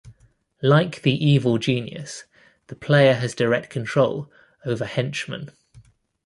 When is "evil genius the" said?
1.13-2.75